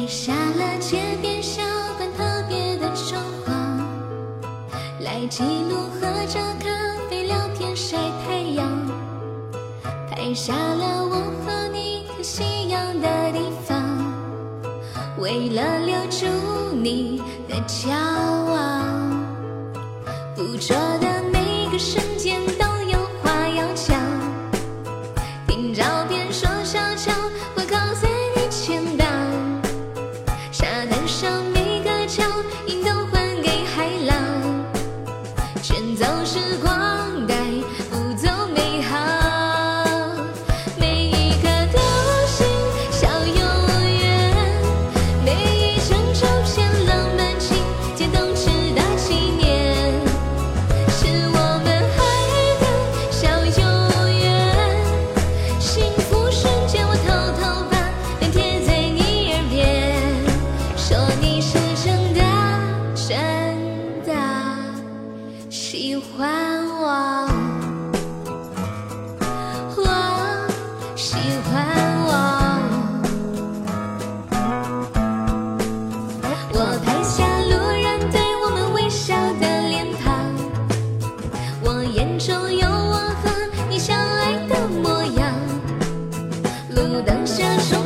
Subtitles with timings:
[0.00, 1.62] 拍下了街边小
[1.98, 3.52] 馆特别的装潢
[5.00, 8.66] 来记录喝着咖啡聊天晒太阳。
[10.10, 13.78] 拍下了我和你看夕阳的地方。
[15.18, 16.26] 为了留住
[16.82, 18.82] 你的骄傲
[20.34, 24.00] 捕捉的每个瞬间都有话要讲。
[25.46, 27.12] 听照片说悄悄
[27.54, 28.09] 我靠在
[66.00, 66.26] 喜欢
[66.80, 67.28] 我
[69.76, 69.84] 我
[70.96, 71.52] 喜欢
[72.06, 72.10] 我
[76.54, 80.24] 我拍下路人对我们微笑的脸庞。
[81.62, 83.30] 我眼中有我和
[83.68, 85.34] 你相爱的模样。
[86.70, 87.78] 路灯下重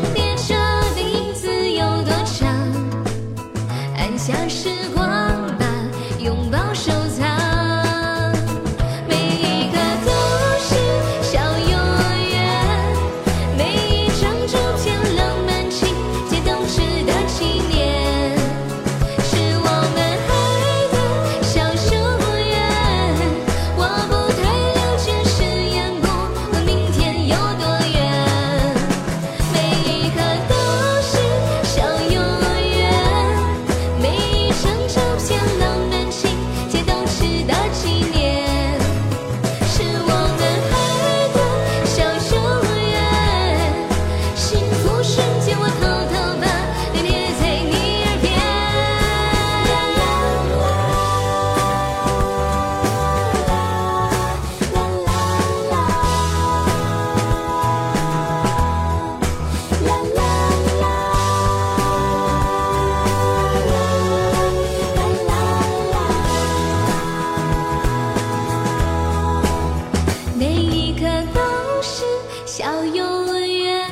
[72.86, 73.90] 永远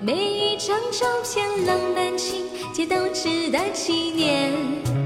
[0.00, 5.03] 每一张照片浪漫情节都值得纪念。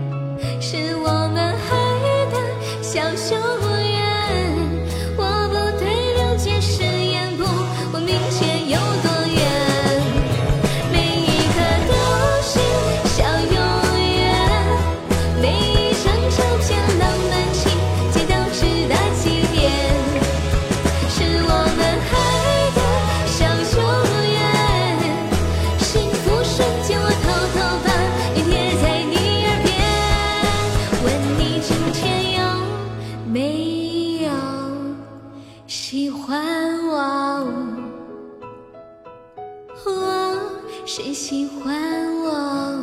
[41.00, 42.74] 谁喜欢我？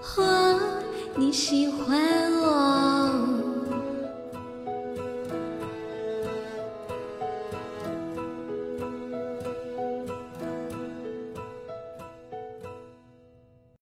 [0.00, 0.22] 或
[1.16, 1.98] 你喜欢
[2.42, 2.85] 我？